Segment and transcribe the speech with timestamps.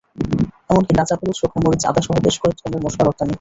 [0.69, 3.29] এমনকি কাঁচা হলুদ, শুকনা মরিচ, আদাসহ বেশ কয়েক ধরনের মসলা রপ্তানি হয়।